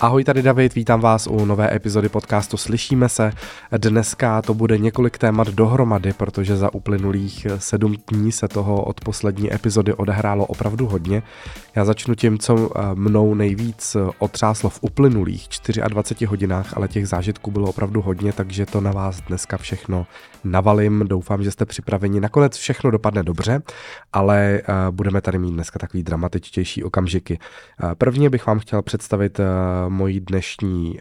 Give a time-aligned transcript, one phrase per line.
[0.00, 3.32] Ahoj, tady David, vítám vás u nové epizody podcastu Slyšíme se.
[3.78, 9.54] Dneska to bude několik témat dohromady, protože za uplynulých sedm dní se toho od poslední
[9.54, 11.22] epizody odehrálo opravdu hodně.
[11.76, 15.48] Já začnu tím, co eh, mnou nejvíc otřáslo v uplynulých
[15.88, 20.06] 24 hodinách, ale těch zážitků bylo opravdu hodně, takže to na vás dneska všechno
[20.44, 21.04] navalím.
[21.08, 22.20] Doufám, že jste připraveni.
[22.20, 23.62] Nakonec všechno dopadne dobře,
[24.12, 27.38] ale eh, budeme tady mít dneska takový dramatičtější okamžiky.
[27.82, 29.40] Eh, prvně bych vám chtěl představit
[29.88, 30.98] moji dnešní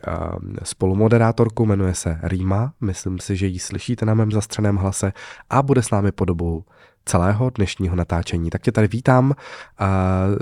[0.64, 5.14] spolumoderátorku, jmenuje se Rýma, myslím si, že ji slyšíte na mém zastřeném hlase
[5.50, 6.66] a bude s námi po dobu
[7.06, 8.50] celého dnešního natáčení.
[8.50, 9.34] Tak tě tady vítám.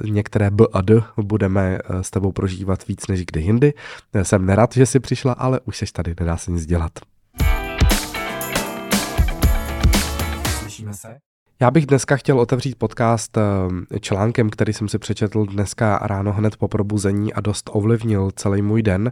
[0.04, 3.74] Některé B a D budeme e, s tebou prožívat víc než kdy jindy.
[4.24, 6.92] Jsem nerad, že jsi přišla, ale už jsi tady, nedá se nic dělat.
[10.60, 11.25] Slyšíme se?
[11.60, 16.58] Já bych dneska chtěl otevřít podcast eh, článkem, který jsem si přečetl dneska ráno hned
[16.58, 19.12] po probuzení a dost ovlivnil celý můj den.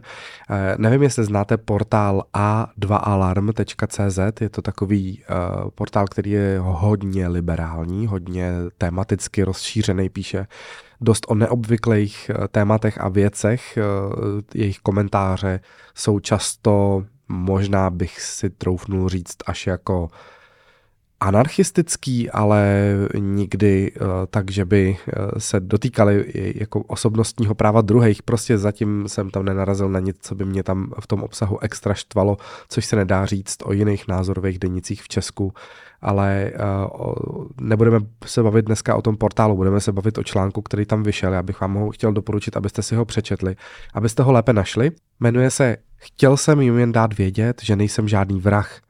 [0.50, 5.26] Eh, nevím, jestli znáte portál a2alarm.cz, je to takový eh,
[5.74, 10.46] portál, který je hodně liberální, hodně tematicky rozšířený, píše
[11.00, 13.78] dost o neobvyklých tématech a věcech.
[14.54, 15.60] Jejich komentáře
[15.94, 20.08] jsou často, možná bych si troufnul říct, až jako
[21.20, 28.22] anarchistický, ale nikdy uh, tak, že by uh, se dotýkali jako osobnostního práva druhých.
[28.22, 31.94] Prostě zatím jsem tam nenarazil na nic, co by mě tam v tom obsahu extra
[31.94, 32.36] štvalo,
[32.68, 35.52] což se nedá říct o jiných názorových denicích v Česku.
[36.02, 36.52] Ale
[36.96, 41.02] uh, nebudeme se bavit dneska o tom portálu, budeme se bavit o článku, který tam
[41.02, 41.32] vyšel.
[41.32, 43.56] Já bych vám ho chtěl doporučit, abyste si ho přečetli,
[43.94, 44.90] abyste ho lépe našli.
[45.20, 48.80] Jmenuje se Chtěl jsem jim jen dát vědět, že nejsem žádný vrah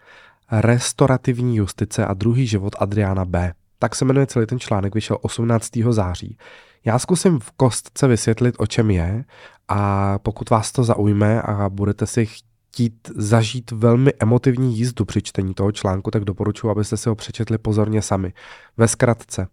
[0.50, 3.54] Restaurativní justice a druhý život Adriana B.
[3.78, 5.70] Tak se jmenuje celý ten článek, vyšel 18.
[5.90, 6.38] září.
[6.84, 9.24] Já zkusím v kostce vysvětlit, o čem je
[9.68, 15.54] a pokud vás to zaujme a budete si chtít zažít velmi emotivní jízdu při čtení
[15.54, 18.32] toho článku, tak doporučuji, abyste si ho přečetli pozorně sami.
[18.76, 19.48] Ve zkratce.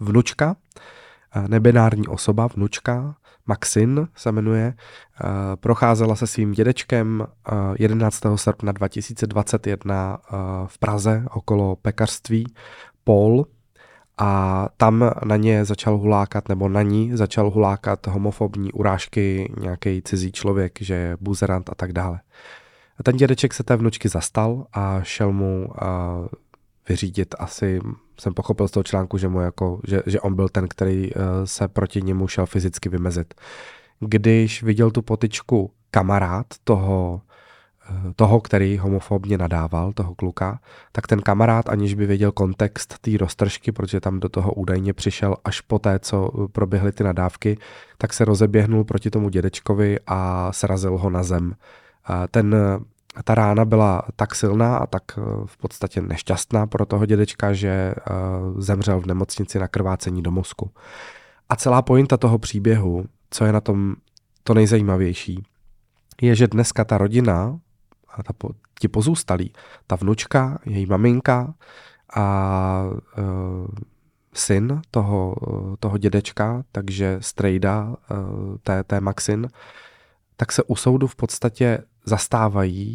[0.00, 0.56] Vnučka,
[1.48, 3.14] nebinární osoba, vnučka,
[3.46, 4.74] Maxin se jmenuje,
[5.60, 7.26] procházela se svým dědečkem
[7.78, 8.26] 11.
[8.26, 10.36] Eh, srpna 2021 eh,
[10.66, 12.54] v Praze okolo pekařství
[13.04, 13.46] Paul
[14.18, 20.32] a tam na ně začal hulákat, nebo na ní začal hulákat homofobní urážky nějaký cizí
[20.32, 22.20] člověk, že je buzerant a tak dále.
[22.98, 25.68] A ten dědeček se té vnučky zastal a šel mu
[26.88, 27.80] vyřídit asi,
[28.20, 31.22] jsem pochopil z toho článku, že, mu jako, že, že on byl ten, který uh,
[31.44, 33.34] se proti němu šel fyzicky vymezit.
[34.00, 37.20] Když viděl tu potičku kamarád toho,
[37.90, 40.60] uh, toho, který homofobně nadával, toho kluka,
[40.92, 45.36] tak ten kamarád, aniž by věděl kontext té roztržky, protože tam do toho údajně přišel
[45.44, 47.58] až po té, co proběhly ty nadávky,
[47.98, 51.54] tak se rozeběhnul proti tomu dědečkovi a srazil ho na zem.
[52.30, 52.56] Ten
[53.22, 57.68] ta rána byla tak silná a tak eh, v podstatě nešťastná pro toho dědečka, že
[57.68, 58.12] eh,
[58.56, 60.70] zemřel v nemocnici na krvácení do mozku.
[61.48, 63.94] A celá pointa toho příběhu, co je na tom
[64.42, 65.46] to nejzajímavější,
[66.22, 67.58] je, že dneska ta rodina,
[68.14, 68.32] a ta,
[68.80, 69.52] ti pozůstalí,
[69.86, 71.54] ta vnučka, její maminka
[72.16, 72.84] a
[73.18, 73.68] uh,
[74.34, 75.34] syn toho,
[75.80, 79.48] toho dědečka, takže strejda, uh, té, té Maxin,
[80.36, 82.94] tak se u soudu v podstatě zastávají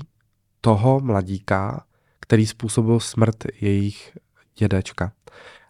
[0.62, 1.84] toho mladíka,
[2.20, 4.18] který způsobil smrt jejich
[4.58, 5.12] dědečka.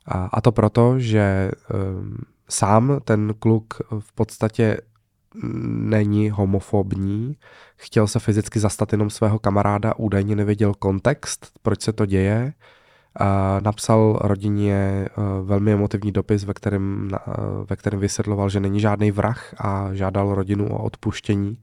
[0.05, 2.17] A, a to proto, že um,
[2.49, 4.77] sám ten kluk v podstatě
[5.63, 7.37] není homofobní,
[7.75, 12.53] chtěl se fyzicky zastat jenom svého kamaráda, údajně nevěděl kontext, proč se to děje,
[13.19, 18.79] a napsal rodině uh, velmi emotivní dopis, ve kterém, uh, ve kterém vysvětloval, že není
[18.79, 21.57] žádný vrah a žádal rodinu o odpuštění.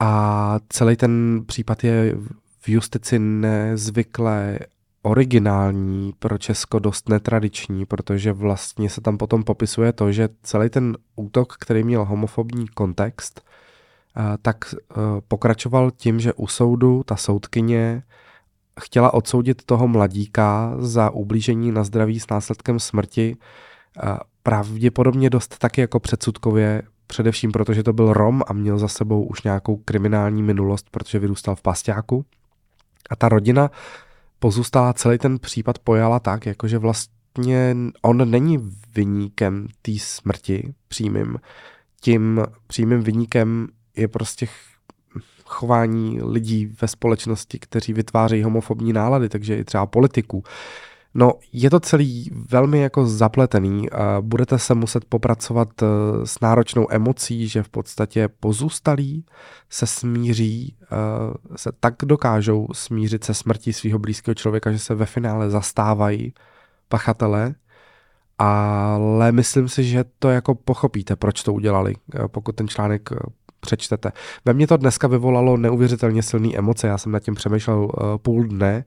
[0.00, 2.14] A celý ten případ je
[2.60, 4.58] v justici nezvykle
[5.02, 10.96] originální, pro Česko dost netradiční, protože vlastně se tam potom popisuje to, že celý ten
[11.16, 13.40] útok, který měl homofobní kontext,
[14.16, 14.94] eh, tak eh,
[15.28, 18.02] pokračoval tím, že u soudu ta soudkyně
[18.80, 23.36] chtěla odsoudit toho mladíka za ublížení na zdraví s následkem smrti,
[24.02, 28.88] eh, pravděpodobně dost taky jako předsudkově především proto, že to byl Rom a měl za
[28.88, 32.24] sebou už nějakou kriminální minulost, protože vyrůstal v Pasťáku.
[33.10, 33.70] A ta rodina
[34.38, 41.36] pozůstala celý ten případ pojala tak, jakože vlastně on není vyníkem té smrti přímým.
[42.00, 44.46] Tím přímým vyníkem je prostě
[45.44, 50.42] chování lidí ve společnosti, kteří vytvářejí homofobní nálady, takže i třeba politiků.
[51.16, 53.88] No, je to celý velmi jako zapletený.
[54.20, 55.86] Budete se muset popracovat eh,
[56.26, 59.24] s náročnou emocí, že v podstatě pozůstalí
[59.70, 60.86] se smíří, eh,
[61.56, 66.34] se tak dokážou smířit se smrtí svého blízkého člověka, že se ve finále zastávají
[66.88, 67.54] pachatele,
[68.38, 73.10] ale myslím si, že to jako pochopíte, proč to udělali, eh, pokud ten článek
[73.64, 74.12] přečtete.
[74.44, 76.86] Ve mně to dneska vyvolalo neuvěřitelně silné emoce.
[76.86, 77.90] Já jsem nad tím přemýšlel uh,
[78.22, 78.84] půl dne,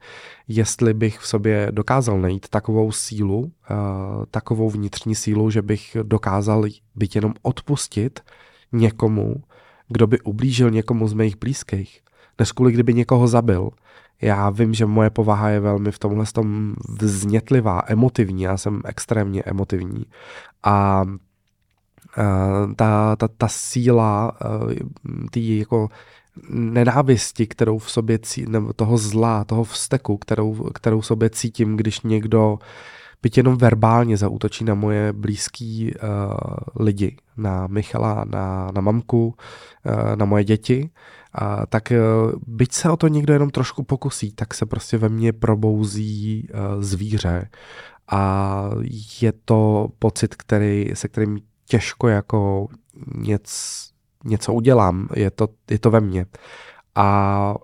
[0.48, 3.50] jestli bych v sobě dokázal najít takovou sílu, uh,
[4.32, 6.64] takovou vnitřní sílu, že bych dokázal
[6.96, 8.20] být jenom odpustit
[8.72, 9.36] někomu,
[9.88, 12.02] kdo by ublížil někomu z mých blízkých,
[12.40, 13.70] než kvůli kdyby někoho zabil.
[14.22, 19.44] Já vím, že moje povaha je velmi v tomhle tom vznětlivá, emotivní, já jsem extrémně
[19.44, 20.06] emotivní.
[20.64, 21.06] A
[22.76, 24.76] ta, ta, ta síla eh,
[25.32, 25.90] tý jako
[26.50, 31.78] nenávisti, kterou v sobě cítím, nebo toho zla, toho vzteku, kterou, kterou v sobě cítím,
[31.78, 32.60] když někdo
[33.22, 39.36] byť jenom verbálně zautočí na moje blízký uh, lidi, na Michala, na, na mamku,
[39.86, 40.90] uh, na moje děti,
[41.42, 45.10] uh, tak uh, byť se o to někdo jenom trošku pokusí, tak se prostě ve
[45.10, 47.50] mně probouzí uh, zvíře.
[48.12, 48.64] A
[49.22, 52.68] je to pocit, který, se kterým těžko jako
[53.16, 53.78] něc,
[54.24, 56.26] něco udělám, je to, je to ve mně.
[56.96, 57.56] A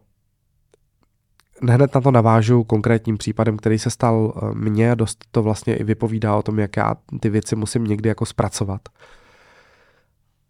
[1.61, 5.83] hned na to navážu konkrétním případem, který se stal eh, mně, dost to vlastně i
[5.83, 8.81] vypovídá o tom, jak já ty věci musím někdy jako zpracovat.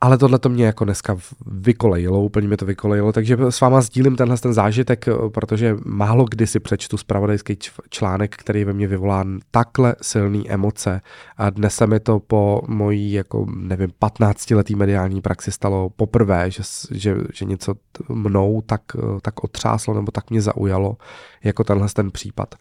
[0.03, 4.15] Ale tohle to mě jako dneska vykolejilo, úplně mě to vykolejilo, takže s váma sdílím
[4.15, 7.57] tenhle ten zážitek, eh, protože málo kdy si přečtu spravodajský
[7.89, 11.01] článek, který ve mně vyvolá takhle silné emoce.
[11.37, 16.51] A dnes se mi to po mojí, jako nevím, 15 letý mediální praxi stalo poprvé,
[16.51, 17.75] že, že, že něco
[18.09, 20.97] mnou tak, eh, tak otřáslo nebo tak mě zaujalo,
[21.43, 22.55] jako tenhle ten případ.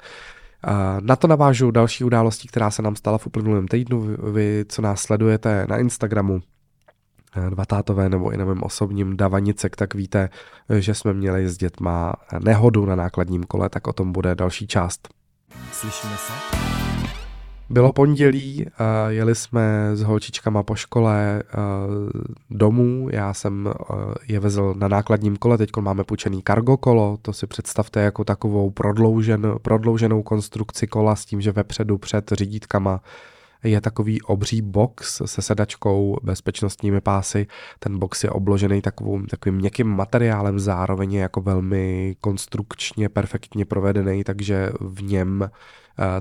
[1.00, 4.17] Na to navážu další události, která se nám stala v uplynulém týdnu.
[4.33, 6.41] Vy, co nás sledujete na Instagramu,
[7.50, 10.29] dva tátové nebo i na mém osobním Davanicek, tak víte,
[10.69, 12.12] eh, že jsme měli s dětma
[12.44, 15.08] nehodu na nákladním kole, tak o tom bude další část.
[15.73, 16.32] Slyšíme se?
[17.70, 21.43] Bylo pondělí, eh, jeli jsme s holčičkama po škole
[22.50, 23.69] domů, já jsem
[24.28, 28.70] je vezl na nákladním kole, teď máme půjčený cargo kolo, to si představte jako takovou
[28.70, 33.00] prodloužen, prodlouženou konstrukci kola s tím, že vepředu před řídítkama
[33.62, 37.47] je takový obří box se sedačkou, bezpečnostními pásy.
[37.79, 44.25] Ten box je obložený takovou, takovým měkkým materiálem, zároveň je jako velmi konstrukčně perfektně provedený,
[44.25, 45.50] takže v něm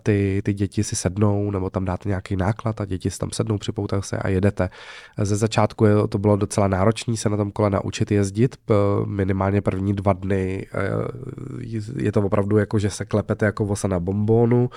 [0.04, 3.58] ty, ty děti si sednou, nebo tam dáte nějaký náklad a děti si tam sednou,
[3.58, 4.70] připoutají se a jedete.
[5.22, 8.56] Ze začátku je, to bylo docela náročné se na tom kole naučit jezdit,
[9.06, 10.68] minimálně první dva dny
[11.96, 14.70] je to opravdu jako, že se klepete jako vosa na bombónu,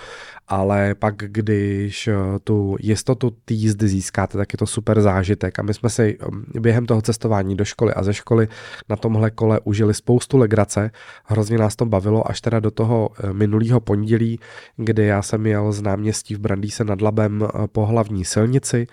[0.49, 2.09] ale pak když
[2.45, 5.59] tu jistotu té jízdy získáte, tak je to super zážitek.
[5.59, 6.19] A my jsme si
[6.61, 8.49] během toho cestování do školy a ze školy
[8.89, 10.91] na tomhle kole užili spoustu legrace,
[11.25, 14.41] hrozně nás to bavilo až teda do toho minulého pondělí,
[14.85, 18.87] kdy já jsem jel z náměstí v Brandýse nad Labem eh, po hlavní silnici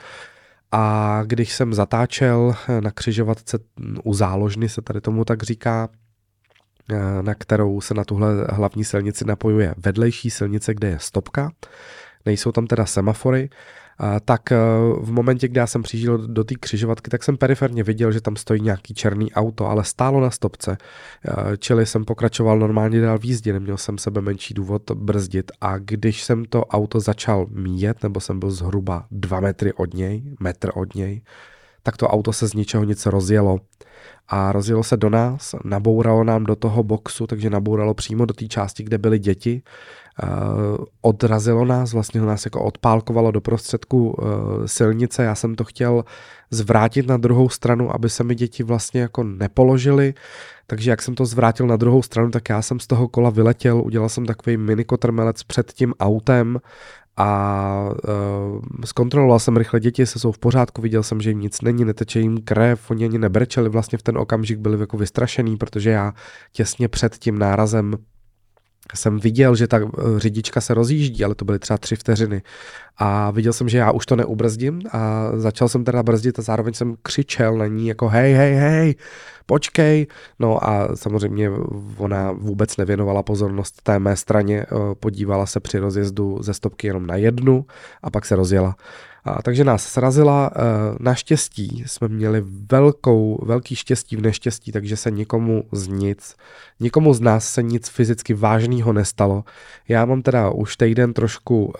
[0.71, 5.89] a když jsem zatáčel eh, na křižovatce mm, u záložny, se tady tomu tak říká,
[6.91, 11.51] eh, na kterou se na tuhle hlavní silnici napojuje vedlejší silnice, kde je stopka.
[12.25, 13.49] Nejsou tam teda semafory,
[14.25, 14.57] tak eh,
[14.99, 18.35] v momentě, kdy já jsem přijížděl do té křižovatky, tak jsem periferně viděl, že tam
[18.35, 20.77] stojí nějaký černý auto, ale stálo na stopce.
[20.77, 25.77] Eh, čili jsem pokračoval normálně dál v jízdě, neměl jsem sebe menší důvod brzdit a
[25.77, 30.71] když jsem to auto začal míjet, nebo jsem byl zhruba dva metry od něj, metr
[30.75, 31.21] od něj,
[31.83, 33.59] tak to auto se z ničeho nic rozjelo
[34.27, 38.47] a rozjelo se do nás, nabouralo nám do toho boxu, takže nabouralo přímo do té
[38.47, 39.63] části, kde byly děti
[40.23, 40.27] Eh,
[41.01, 45.23] odrazilo nás, vlastně nás jako odpálkovalo do prostředku eh, silnice.
[45.23, 46.03] Já jsem to chtěl
[46.51, 50.13] zvrátit na druhou stranu, aby se mi děti vlastně jako nepoložily.
[50.67, 53.81] Takže jak jsem to zvrátil na druhou stranu, tak já jsem z toho kola vyletěl,
[53.81, 56.59] udělal jsem takový mini kotrmelec před tím autem
[57.21, 61.61] a uh, zkontroloval jsem rychle děti, se jsou v pořádku, viděl jsem, že jim nic
[61.61, 65.89] není, neteče jim krev, oni ani nebrečeli, vlastně v ten okamžik byli jako vystrašený, protože
[65.89, 66.13] já
[66.51, 67.97] těsně před tím nárazem
[68.93, 72.41] jsem viděl, že ta eh, řidička se rozjíždí, ale to byly třeba tři vteřiny.
[72.97, 76.73] A viděl jsem, že já už to neubrzdím a začal jsem teda brzdit a zároveň
[76.73, 78.95] jsem křičel na ní jako hej, hej, hej,
[79.45, 80.07] počkej.
[80.39, 81.51] No a samozřejmě
[81.97, 87.07] ona vůbec nevěnovala pozornost té mé straně, eh, podívala se při rozjezdu ze stopky jenom
[87.07, 87.65] na jednu
[88.03, 88.75] a pak se rozjela.
[89.23, 90.51] A, takže nás srazila.
[90.99, 96.35] Naštěstí jsme měli velkou, velký štěstí v neštěstí, takže se nikomu z nic,
[96.79, 99.43] nikomu z nás se nic fyzicky vážného nestalo.
[99.87, 101.73] Já mám teda už týden trošku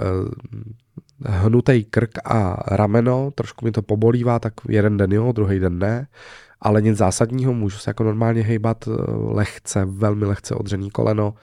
[1.26, 6.08] hnutý krk a rameno, trošku mi to pobolívá, tak jeden den jo, druhý den ne,
[6.62, 11.34] ale nic zásadního, můžu se jako normálně hejbat eh, lehce, velmi lehce odřený koleno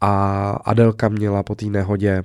[0.00, 2.22] a Adelka měla po té nehodě eh,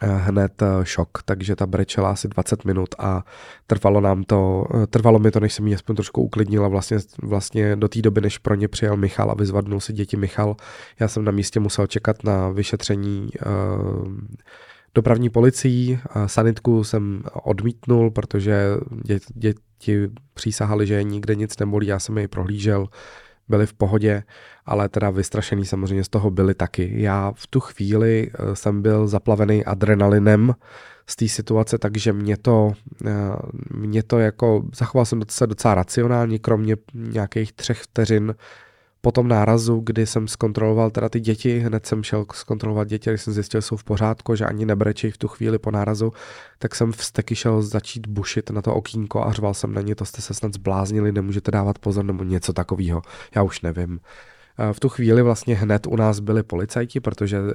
[0.00, 3.24] hned eh, šok, takže ta brečela asi 20 minut a
[3.66, 7.88] trvalo nám to, trvalo mi to, než jsem ji aspoň trošku uklidnila vlastně, vlastně do
[7.88, 10.56] té doby, než pro ně přijel Michal a vyzvadnul si děti Michal.
[11.00, 13.30] Já jsem na místě musel čekat na vyšetření
[14.94, 15.98] dopravní policií.
[16.26, 18.76] Sanitku jsem odmítnul, protože
[19.34, 22.88] děti přísahali, že nikde nic nebolí, já jsem jej prohlížel,
[23.50, 24.22] byli v pohodě,
[24.66, 26.92] ale teda vystrašený samozřejmě z toho byli taky.
[26.94, 30.54] Já v tu chvíli eh, jsem byl zaplavený adrenalinem
[31.06, 32.72] z té situace, takže mě to,
[33.06, 33.10] eh,
[33.74, 38.34] mě to jako, zachoval jsem se docela racionálně, kromě nějakých třech vteřin
[39.00, 43.22] po tom nárazu, kdy jsem zkontroloval teda ty děti, hned jsem šel zkontrolovat děti, když
[43.22, 46.12] jsem zjistil, že jsou v pořádku, že ani nebrečí v tu chvíli po nárazu,
[46.58, 50.04] tak jsem vzteky šel začít bušit na to okýnko a řval jsem na ně, to
[50.04, 53.02] jste se snad zbláznili, nemůžete dávat pozor nebo něco takového.
[53.34, 54.00] Já už nevím.
[54.58, 57.48] Eh, v tu chvíli vlastně hned u nás byli policajti, protože uh,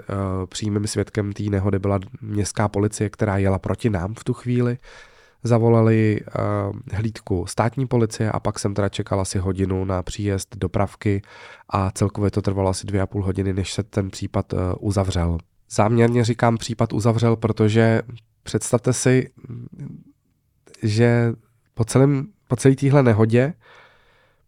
[0.50, 4.78] přímým svědkem té nehody byla městská policie, která jela proti nám v tu chvíli
[5.46, 11.22] zavolali uh, hlídku státní policie a pak jsem teda čekal asi hodinu na příjezd dopravky
[11.70, 15.38] a celkově to trvalo asi dvě a půl hodiny, než se ten případ uh, uzavřel.
[15.70, 18.02] Záměrně říkám případ uzavřel, protože
[18.44, 19.30] představte si,
[20.84, 21.34] že
[21.74, 23.54] po, celém, po celé téhle nehodě,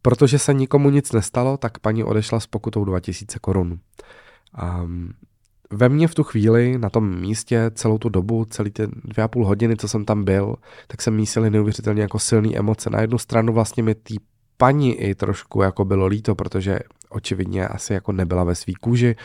[0.01, 3.79] protože se nikomu nic nestalo, tak paní odešla s pokutou 2000 korun.
[4.83, 5.13] Um,
[5.71, 9.27] ve mně v tu chvíli, na tom místě, celou tu dobu, celý ty dvě a
[9.27, 10.55] půl hodiny, co jsem tam byl,
[10.87, 12.89] tak jsem mísili neuvěřitelně jako silný emoce.
[12.89, 14.15] Na jednu stranu vlastně mi tý
[14.57, 19.15] paní i trošku jako bylo líto, protože očividně asi jako nebyla ve svý kůži,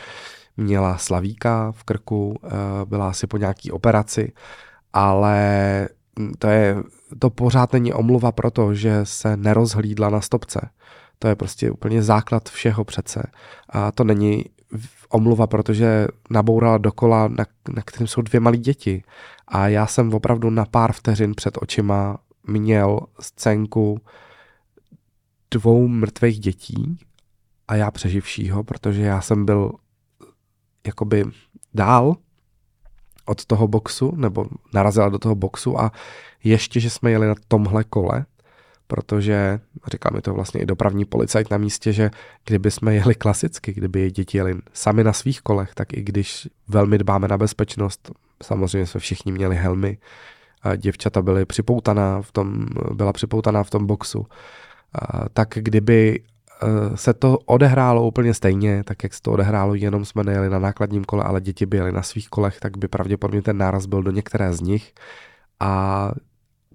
[0.57, 2.49] měla slavíka v krku, eh,
[2.85, 4.33] byla asi po nějaký operaci,
[4.93, 5.89] ale
[6.39, 6.75] to je,
[7.19, 10.69] to pořád není omluva pro to, že se nerozhlídla na stopce.
[11.19, 13.23] To je prostě úplně základ všeho přece.
[13.69, 14.45] A to není
[15.09, 19.03] omluva, protože nabourala dokola, na, na kterým jsou dvě malé děti.
[19.47, 23.99] A já jsem opravdu na pár vteřin před očima měl scénku
[25.51, 26.97] dvou mrtvých dětí
[27.67, 29.71] a já přeživšího, protože já jsem byl
[30.87, 31.25] jakoby
[31.73, 32.15] dál
[33.25, 35.91] od toho boxu, nebo narazila do toho boxu a
[36.43, 38.25] ještě, že jsme jeli na tomhle kole,
[38.87, 39.59] protože
[39.91, 42.11] říkal mi to vlastně i dopravní policajt na místě, že
[42.45, 46.97] kdyby jsme jeli klasicky, kdyby děti jeli sami na svých kolech, tak i když velmi
[46.97, 48.11] dbáme na bezpečnost,
[48.43, 49.97] samozřejmě jsme všichni měli helmy,
[50.63, 54.25] a děvčata byly připoutaná v tom, byla připoutaná v tom boxu,
[54.93, 60.05] a tak kdyby e, se to odehrálo úplně stejně, tak jak se to odehrálo, jenom
[60.05, 63.41] jsme nejeli na nákladním kole, ale děti by jeli na svých kolech, tak by pravděpodobně
[63.41, 64.93] ten náraz byl do některé z nich.
[65.59, 66.11] A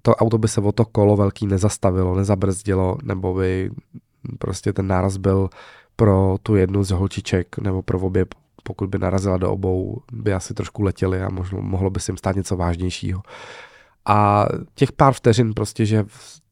[0.01, 3.71] to auto by se o to kolo velký nezastavilo, nezabrzdilo, nebo by
[4.39, 5.49] prostě ten náraz byl
[5.95, 8.25] pro tu jednu z holčiček nebo pro obě,
[8.63, 12.17] pokud by narazila do obou, by asi trošku letěli a možno, mohlo by se jim
[12.17, 13.21] stát něco vážnějšího.
[14.05, 16.05] A těch pár vteřin prostě, že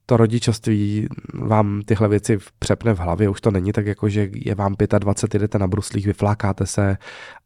[0.09, 4.55] to rodičovství vám tyhle věci přepne v hlavě, už to není tak jako, že je
[4.55, 6.97] vám 25, jdete na bruslích, vyflákáte se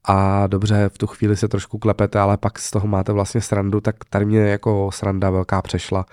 [0.03, 3.81] a dobře, v tu chvíli se trošku klepete, ale pak z toho máte vlastně srandu,
[3.81, 6.05] tak tady mě jako sranda velká přešla.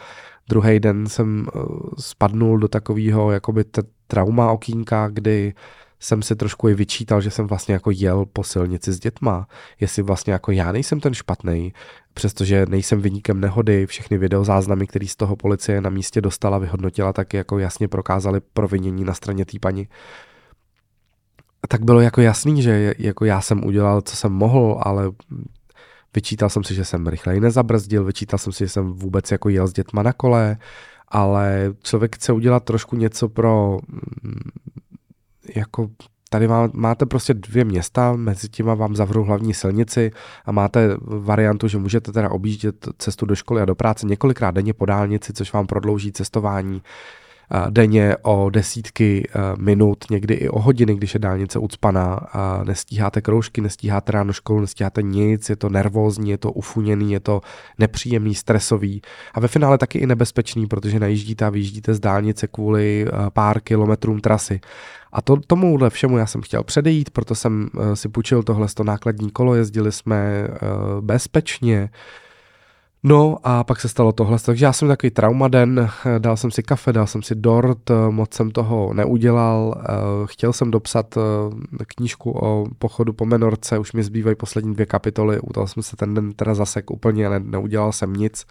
[0.48, 1.60] Druhý den jsem eh,
[1.98, 3.64] spadnul do takového jakoby
[4.06, 5.54] trauma okýnka, kdy
[6.00, 9.48] jsem si trošku i vyčítal, že jsem vlastně jako jel po silnici s dětma,
[9.80, 11.72] jestli vlastně jako já nejsem ten špatný,
[12.14, 17.34] přestože nejsem vyníkem nehody, všechny videozáznamy, které z toho policie na místě dostala, vyhodnotila, tak
[17.34, 19.88] jako jasně prokázali provinění na straně té paní.
[21.68, 25.10] Tak bylo jako jasný, že jako já jsem udělal, co jsem mohl, ale
[26.14, 29.66] vyčítal jsem si, že jsem rychleji nezabrzdil, vyčítal jsem si, že jsem vůbec jako jel
[29.66, 30.56] s dětma na kole,
[31.08, 33.78] ale člověk chce udělat trošku něco pro
[35.56, 35.88] jako
[36.30, 40.10] tady má, máte prostě dvě města, mezi těma vám zavřou hlavní silnici
[40.44, 44.74] a máte variantu, že můžete teda objíždět cestu do školy a do práce několikrát denně
[44.74, 46.82] po dálnici, což vám prodlouží cestování
[47.70, 49.28] denně o desítky
[49.58, 52.20] minut, někdy i o hodiny, když je dálnice ucpaná
[52.64, 57.40] nestíháte kroužky, nestíháte ráno školu, nestíháte nic, je to nervózní, je to ufuněný, je to
[57.78, 59.02] nepříjemný, stresový
[59.34, 64.20] a ve finále taky i nebezpečný, protože najíždíte a vyjíždíte z dálnice kvůli pár kilometrům
[64.20, 64.60] trasy.
[65.12, 68.84] A to, tomuhle všemu já jsem chtěl předejít, proto jsem uh, si půjčil tohle to
[68.84, 70.48] nákladní kolo, jezdili jsme
[71.00, 71.90] bezpečně,
[73.02, 76.92] No a pak se stalo tohle, takže já jsem takový traumaden, dal jsem si kafe,
[76.92, 79.92] dal jsem si dort, moc jsem toho neudělal, eh,
[80.24, 85.40] chtěl jsem dopsat eh, knížku o pochodu po Menorce, už mi zbývají poslední dvě kapitoly,
[85.40, 88.46] u toho jsem se ten den teda zasek úplně, ale neudělal jsem nic.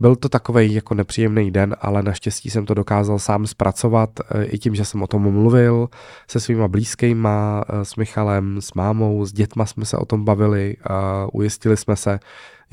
[0.00, 4.58] Byl to takový jako nepříjemný den, ale naštěstí jsem to dokázal sám zpracovat eh, i
[4.58, 5.88] tím, že jsem o tom mluvil
[6.30, 10.76] se svýma blízkýma, s Michalem, s mámou, s dětma jsme se o tom bavili,
[11.32, 12.18] ujistili jsme se,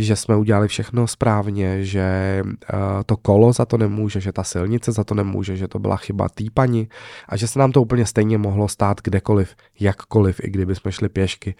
[0.04, 4.92] že jsme udělali všechno správně, že uh, to kolo za to nemůže, že ta silnice
[4.92, 6.88] za to nemůže, že to byla chyba týpani
[7.30, 11.10] a že se nám to úplně stejně mohlo stát kdekoliv, jakkoliv, i kdyby jsme šli
[11.10, 11.56] pěšky.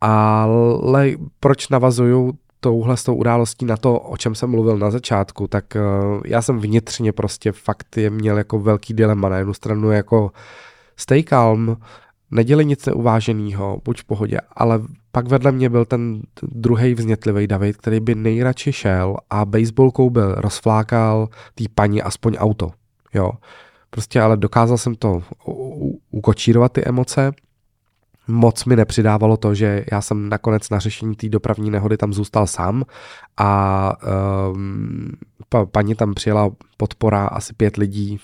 [0.00, 5.48] Ale proč navazuju touhle s tou událostí na to, o čem jsem mluvil na začátku,
[5.48, 9.28] tak uh, já jsem vnitřně prostě fakt je měl jako velký dilema.
[9.28, 10.30] Na jednu stranu jako
[10.96, 11.76] stay calm,
[12.30, 14.80] neděli nic neuváženého, buď v pohodě, ale
[15.14, 20.34] pak vedle mě byl ten druhý vznětlivý David, který by nejradši šel a baseballkou byl
[20.34, 22.70] rozflákal tý paní aspoň auto.
[23.14, 23.30] Jo.
[23.90, 25.22] Prostě ale dokázal jsem to
[26.10, 27.32] ukočírovat ty emoce.
[28.28, 32.46] Moc mi nepřidávalo to, že já jsem nakonec na řešení té dopravní nehody tam zůstal
[32.46, 32.84] sám
[33.36, 33.92] a
[34.52, 35.10] um,
[35.48, 38.18] pa, paní tam přijela podpora asi pět lidí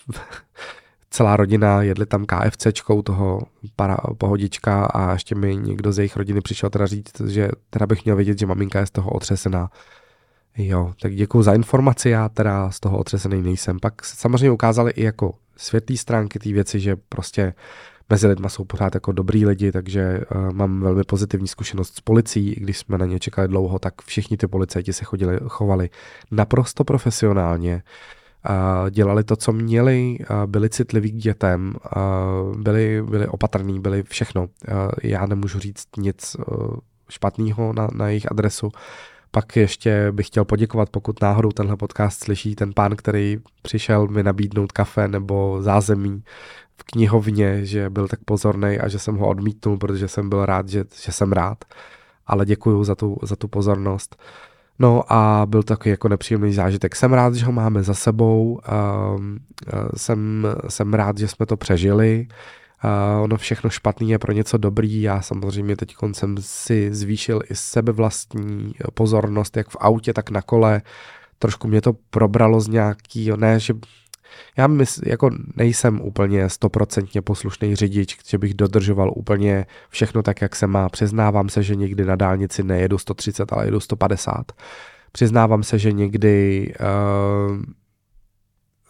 [1.10, 3.40] celá rodina, jedli tam KFCčkou toho
[3.76, 8.04] para, pohodička a ještě mi někdo z jejich rodiny přišel teda říct, že teda bych
[8.04, 9.70] měl vědět, že maminka je z toho otřesená.
[10.56, 13.80] Jo, tak děkuji za informaci, já teda z toho otřesený nejsem.
[13.80, 17.54] Pak samozřejmě ukázali i jako světlý stránky té věci, že prostě
[18.08, 22.52] mezi lidma jsou pořád jako dobrý lidi, takže uh, mám velmi pozitivní zkušenost s policií,
[22.52, 25.90] i když jsme na ně čekali dlouho, tak všichni ty policajti se chodili, chovali
[26.30, 27.74] naprosto profesionálně.
[27.74, 28.19] Uh,
[28.90, 31.74] dělali to, co měli, byli citliví k dětem,
[32.56, 34.46] byli, byli opatrní, byli všechno.
[35.02, 36.42] Já nemůžu říct nic e,
[37.08, 38.70] špatného na, na jejich adresu.
[39.30, 44.22] Pak ještě bych chtěl poděkovat, pokud náhodou tenhle podcast slyší ten pán, který přišel mi
[44.22, 46.22] nabídnout kafe nebo zázemí
[46.76, 50.68] v knihovně, že byl tak pozorný a že jsem ho odmítnul, protože jsem byl rád,
[50.68, 51.64] že, že jsem rád.
[52.26, 54.16] Ale děkuji za tu, za tu pozornost.
[54.80, 56.96] No a byl takový jako nepříjemný zážitek.
[56.96, 59.20] Jsem rád, že ho máme za sebou, uh,
[59.96, 62.26] jsem, jsem rád, že jsme to přežili.
[62.84, 65.02] Uh, ono všechno špatný je pro něco dobrý.
[65.02, 70.42] Já samozřejmě teď jsem si zvýšil i sebe vlastní pozornost, jak v autě, tak na
[70.42, 70.82] kole.
[71.38, 73.74] Trošku mě to probralo z nějaký, ne, že
[74.56, 80.56] já mysl, jako nejsem úplně stoprocentně poslušný řidič, že bych dodržoval úplně všechno tak, jak
[80.56, 80.88] se má.
[80.88, 84.52] Přiznávám se, že někdy na dálnici nejedu 130, ale jedu 150.
[85.12, 87.62] Přiznávám se, že někdy uh,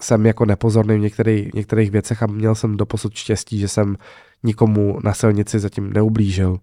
[0.01, 3.97] jsem jako nepozorný v některých, některých věcech a měl jsem doposud štěstí, že jsem
[4.43, 6.59] nikomu na silnici zatím neublížil.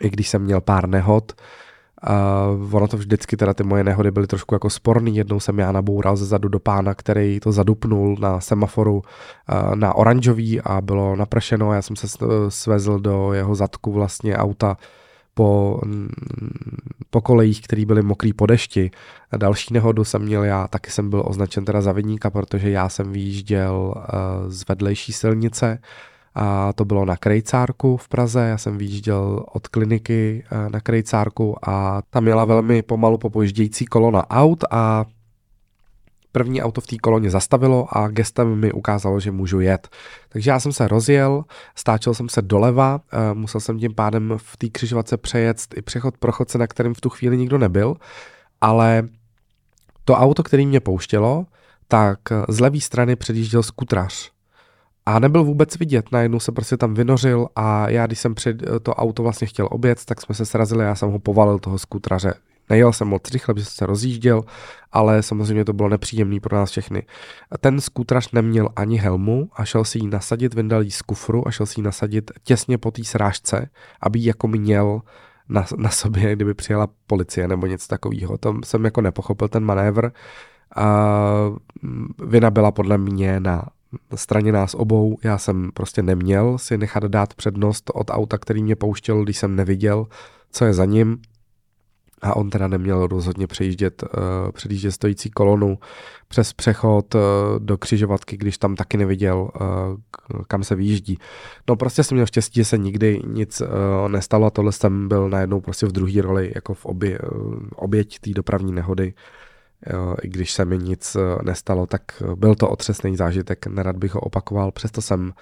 [0.00, 1.46] I když jsem měl pár nehod, uh,
[2.02, 5.16] Uh, ono to vždycky, teda ty moje nehody byly trošku jako sporný.
[5.16, 9.02] Jednou jsem já naboural ze zadu do pána, který to zadupnul na semaforu
[9.74, 11.72] na oranžový a bylo napršeno.
[11.72, 12.06] Já jsem se
[12.48, 14.76] svezl do jeho zadku vlastně auta
[15.34, 15.80] po,
[17.10, 18.90] po kolejích, který byly mokrý po dešti.
[19.30, 22.88] A další nehodu jsem měl já, taky jsem byl označen teda za vidníka, protože já
[22.88, 24.02] jsem vyjížděl uh,
[24.48, 25.78] z vedlejší silnice,
[26.38, 31.68] a to bylo na Krejcárku v Praze, já jsem vyjížděl od kliniky eh, na Krejcárku
[31.68, 35.04] a tam měla velmi pomalu popojíždějící kolona aut a
[36.32, 39.88] první auto v té koloně zastavilo a gestem mi ukázalo, že můžu jet.
[40.28, 41.44] Takže já jsem se rozjel,
[41.74, 46.18] stáčel jsem se doleva, eh, musel jsem tím pádem v té křižovatce přejet i přechod
[46.18, 47.96] pro chodce, na kterém v tu chvíli nikdo nebyl,
[48.60, 49.08] ale
[50.04, 51.46] to auto, který mě pouštělo,
[51.88, 52.18] tak
[52.48, 54.35] z levé strany předjížděl skutrař
[55.06, 58.94] a nebyl vůbec vidět, najednou se prostě tam vynořil a já, když jsem před to
[58.94, 62.34] auto vlastně chtěl obět, tak jsme se srazili, já jsem ho povalil toho skutraře.
[62.70, 64.44] Nejel jsem moc rychle, protože se rozjížděl,
[64.92, 67.02] ale samozřejmě to bylo nepříjemné pro nás všechny.
[67.60, 71.50] Ten skutrař neměl ani helmu a šel si ji nasadit, vyndal jí z kufru a
[71.50, 75.00] šel si ji nasadit těsně po té srážce, aby ji jako měl
[75.48, 78.38] na, na sobě, kdyby přijela policie nebo něco takového.
[78.38, 80.10] Tam jsem jako nepochopil ten manévr.
[80.76, 81.16] A
[82.26, 83.64] vina byla podle mě na
[84.14, 85.18] straně nás obou.
[85.24, 89.56] Já jsem prostě neměl si nechat dát přednost od auta, který mě pouštěl, když jsem
[89.56, 90.06] neviděl,
[90.52, 91.18] co je za ním.
[92.22, 94.08] A on teda neměl rozhodně přejíždět, uh,
[94.52, 95.78] předjíždět stojící kolonu
[96.28, 97.20] přes přechod uh,
[97.58, 101.18] do křižovatky, když tam taky neviděl, uh, kam se vyjíždí.
[101.68, 103.66] No prostě jsem měl štěstí, že se nikdy nic uh,
[104.08, 108.18] nestalo a tohle jsem byl najednou prostě v druhé roli, jako v obě, uh, oběť
[108.18, 109.14] té dopravní nehody.
[109.14, 109.45] Uh,
[110.22, 114.14] I když se mi nic eh, nestalo, tak eh, byl to otřesný zážitek, nerad bych
[114.14, 115.32] ho opakoval, přesto jsem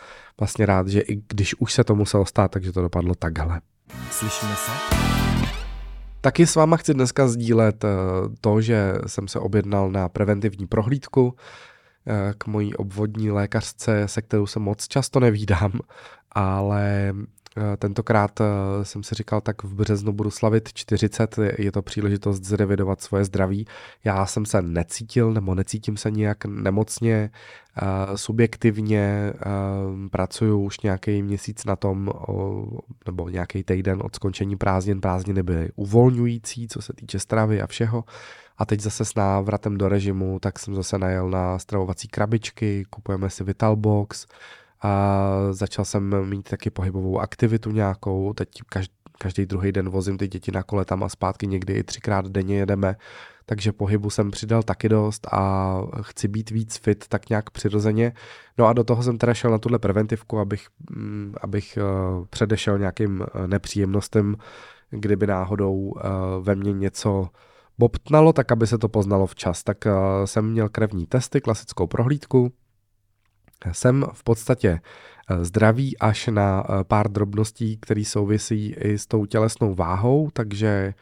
[0.40, 3.60] vlastně rád, že i když už se to muselo stát, takže to dopadlo takhle.
[4.10, 4.70] Slyšíme se?
[6.20, 7.88] Taky s váma chci dneska sdílet eh,
[8.40, 11.36] to, že jsem se objednal na preventivní prohlídku
[12.38, 15.72] k mojí obvodní lékařce, se kterou se moc často nevídám,
[16.32, 17.14] ale
[17.78, 18.44] tentokrát eh,
[18.84, 23.66] jsem si říkal, tak v březnu budu slavit 40, je to příležitost zrevidovat svoje zdraví.
[24.04, 27.30] Já jsem se necítil nebo necítím se nijak nemocně,
[27.76, 27.82] eh,
[28.16, 29.32] subjektivně
[30.10, 32.10] pracuju už nějaký měsíc na tom,
[33.06, 35.00] nebo nějaký týden od skončení prázdnin.
[35.00, 38.04] Prázdniny byly uvolňující, co se týče stravy a všeho.
[38.58, 43.30] A teď zase s návratem do režimu, tak jsem zase najel na stravovací krabičky, kupujeme
[43.30, 44.26] si Vitalbox,
[44.84, 50.28] a začal jsem mít taky pohybovou aktivitu nějakou, teď každý, každý druhý den vozím ty
[50.28, 52.96] děti na kole tam a zpátky někdy i třikrát denně jedeme,
[53.46, 58.12] takže pohybu jsem přidal taky dost a chci být víc fit tak nějak přirozeně.
[58.58, 62.78] No a do toho jsem teda šel na tuhle preventivku, abych, mm, abych uh, předešel
[62.78, 64.36] nějakým uh, nepříjemnostem,
[64.90, 66.02] kdyby náhodou uh,
[66.40, 67.28] ve mně něco
[67.78, 69.62] bobtnalo, tak aby se to poznalo včas.
[69.62, 69.78] Tak
[70.24, 72.52] jsem měl krevní testy, klasickou prohlídku,
[73.72, 74.80] jsem v podstatě
[75.30, 80.94] eh, zdravý až na eh, pár drobností, které souvisí i s tou tělesnou váhou, takže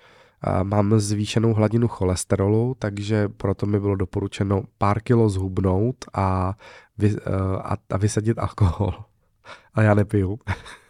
[0.46, 6.57] eh, mám zvýšenou hladinu cholesterolu, takže proto mi bylo doporučeno pár kilo zhubnout a,
[6.98, 7.16] vy,
[7.62, 8.94] a, a vysadit alkohol.
[9.75, 10.38] A já nepiju.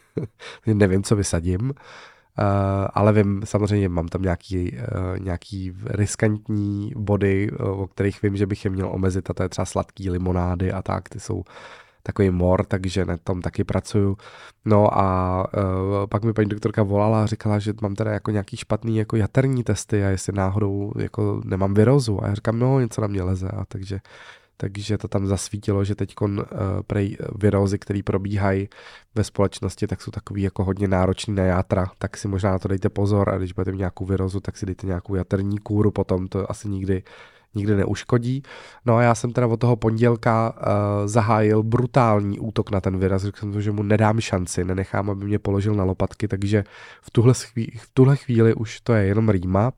[0.67, 1.73] Nevím, co vysadím.
[2.39, 8.37] Uh, ale vím, samozřejmě mám tam nějaký, uh, nějaký riskantní body, uh, o kterých vím,
[8.37, 11.45] že bych je měl omezit a to je třeba sladký limonády a tak, ty jsou
[12.03, 14.17] takový mor, takže na tom taky pracuju.
[14.65, 18.57] No a uh, pak mi paní doktorka volala a říkala, že mám teda jako nějaký
[18.57, 22.25] špatný jako jaterní testy a jestli náhodou jako nemám virozu.
[22.25, 24.01] A já říkám, no něco na mě leze a takže
[24.63, 26.39] takže to tam zasvítilo, že teď uh,
[26.87, 28.69] prej virózy, které probíhají
[29.15, 32.69] ve společnosti, tak jsou takový jako hodně náročný na játra, tak si možná na to
[32.69, 36.29] dejte pozor a když budete mít nějakou virózu, tak si dejte nějakou jaterní kůru, potom
[36.29, 37.03] to asi nikdy
[37.55, 38.43] nikdy neuškodí.
[38.87, 40.63] No a já jsem teda od toho pondělka uh,
[41.09, 45.25] zahájil brutální útok na ten virus, řekl jsem to, že mu nedám šanci, nenechám, aby
[45.25, 46.65] mě položil na lopatky, takže
[47.03, 49.73] v tuhle, chvíli, v tuhle chvíli už to je jenom rýma.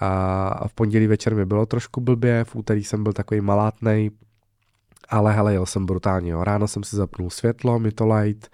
[0.00, 4.10] A v pondělí večer mi bylo trošku blbě, v úterý jsem byl takový malátnej,
[5.08, 6.30] ale hele, jel jsem brutálně.
[6.30, 6.44] Jo.
[6.44, 8.48] Ráno jsem si zapnul světlo, Mytolight,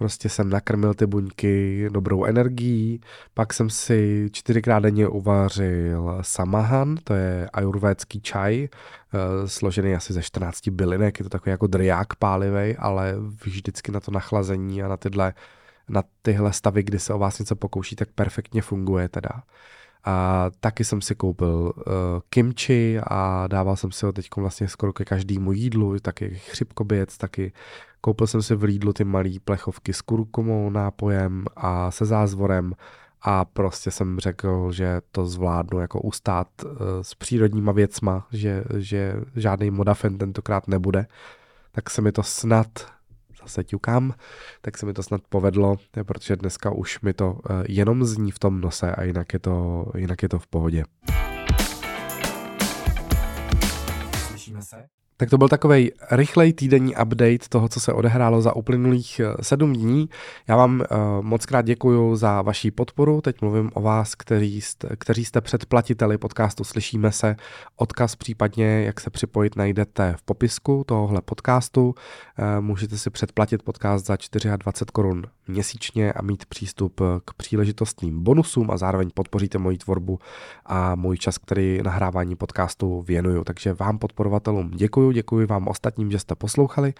[0.00, 3.00] prostě jsem nakrmil ty buňky dobrou energií,
[3.34, 10.22] pak jsem si čtyřikrát denně uvařil samahan, to je ajurvédský čaj, eh, složený asi ze
[10.22, 14.96] 14 bylinek, je to takový jako driák pálivej, ale vždycky na to nachlazení a na
[14.96, 15.34] tyhle,
[15.88, 19.30] na tyhle stavy, kdy se o vás něco pokouší, tak perfektně funguje teda.
[20.04, 21.82] A taky jsem si koupil uh,
[22.30, 27.52] kimchi a dával jsem si ho teď vlastně skoro ke každému jídlu, taky chřipkoběc, taky
[28.00, 32.74] koupil jsem si v Lidlu ty malé plechovky s kurkumou nápojem a se zázvorem
[33.22, 36.70] a prostě jsem řekl, že to zvládnu jako ustát uh,
[37.02, 41.06] s přírodníma věcma, že, že žádný modafen tentokrát nebude.
[41.72, 42.68] Tak se mi to snad
[43.42, 44.14] zase ťukám,
[44.60, 48.38] tak se mi to snad povedlo, protože dneska už mi to eh, jenom zní v
[48.38, 50.84] tom nose a jinak je to, jinak je to v pohodě.
[54.28, 54.99] Slyšíme se?
[55.20, 59.72] Tak to byl takový rychlej týdenní update toho, co se odehrálo za uplynulých eh, sedm
[59.72, 60.08] dní.
[60.48, 60.86] Já vám uh,
[61.22, 63.20] moc krát děkuji za vaši podporu.
[63.20, 67.36] Teď mluvím o vás, kteří jste, kteří jste předplatiteli podcastu Slyšíme se.
[67.76, 71.88] Odkaz případně, jak se připojit, najdete v popisku tohohle podcastu.
[71.88, 78.70] Uh, můžete si předplatit podcast za 24 korun měsíčně a mít přístup k příležitostným bonusům
[78.70, 80.18] a zároveň podpoříte moji tvorbu
[80.66, 83.44] a můj čas, který nahrávání podcastu věnuju.
[83.44, 86.94] Takže vám podporovatelům děkuji děkuji vám ostatním, že jste poslouchali.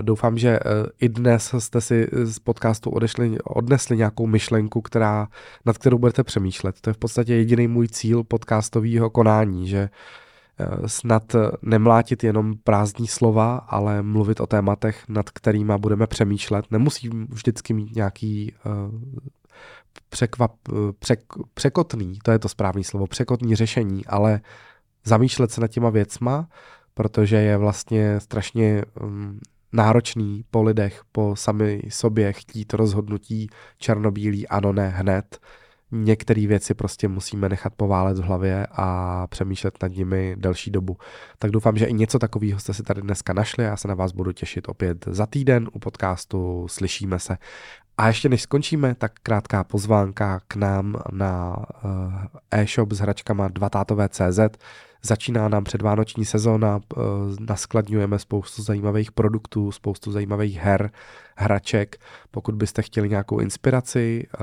[0.00, 0.60] Doufám, že e,
[1.00, 5.28] i dnes jste si z podcastu odešli, odnesli nějakou myšlenku, která,
[5.66, 6.80] nad kterou budete přemýšlet.
[6.80, 13.06] To je v podstatě jediný můj cíl podcastového konání, že e, snad nemlátit jenom prázdní
[13.06, 16.64] slova, ale mluvit o tématech, nad kterými budeme přemýšlet.
[16.70, 18.72] Nemusí vždycky mít nějaký uh,
[20.08, 20.52] překvap,
[20.98, 21.20] přek,
[21.54, 24.40] překotný, to je to správné slovo, překotný řešení, ale
[25.04, 26.48] zamýšlet se nad těma věcma
[26.98, 29.40] protože je vlastně strašně um,
[29.72, 35.38] náročný po lidech, po sami sobě chtít rozhodnutí černobílý, ano, ne, hned.
[35.90, 40.96] Některé věci prostě musíme nechat poválet v hlavě a přemýšlet nad nimi delší dobu.
[41.38, 43.64] Tak doufám, že i něco takového jste si tady dneska našli.
[43.64, 47.38] Já se na vás budu těšit opět za týden u podcastu Slyšíme se.
[47.98, 52.14] A ještě než skončíme, tak krátká pozvánka k nám na uh,
[52.50, 53.70] e-shop s hračkama 2
[54.08, 54.40] CZ
[55.02, 57.00] začíná nám předvánoční sezóna, eh,
[57.40, 60.90] naskladňujeme spoustu zajímavých produktů, spoustu zajímavých her,
[61.36, 61.96] hraček.
[62.30, 64.38] Pokud byste chtěli nějakou inspiraci eh,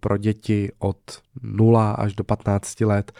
[0.00, 0.98] pro děti od
[1.42, 3.12] 0 až do 15 let,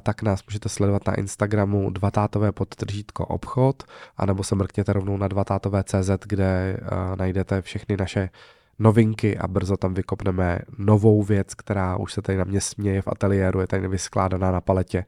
[0.00, 3.82] tak nás můžete sledovat na Instagramu dvatátové podtržítko obchod,
[4.16, 6.76] anebo se mrkněte rovnou na dvatátové.cz, kde
[7.16, 8.30] najdete všechny naše
[8.78, 13.08] novinky a brzo tam vykopneme novou věc, která už se tady na mě směje v
[13.08, 15.04] ateliéru, je tady vyskládaná na paletě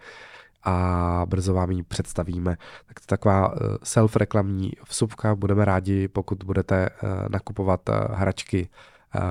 [0.67, 2.57] a brzo vám ji představíme.
[2.87, 6.91] Tak to taková eh, self-reklamní vsupka, budeme rádi, pokud budete eh,
[7.29, 8.69] nakupovat eh, hračky,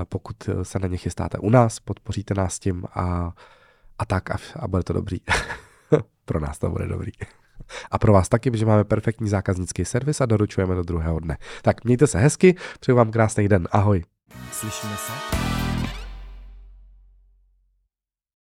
[0.10, 3.34] pokud se na ně chystáte u nás, podpoříte nás tím a,
[4.00, 5.17] a tak a, a bude to dobrý.
[6.26, 7.12] Pro nás to bude dobrý.
[7.91, 11.38] A pro vás taky, protože máme perfektní zákaznický servis a doručujeme do druhého dne.
[11.62, 13.67] Tak mějte se hezky, přeju vám krásný den.
[13.71, 14.04] Ahoj.
[14.52, 15.45] Slyšíme se?